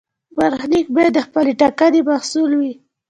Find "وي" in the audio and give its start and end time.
2.59-2.73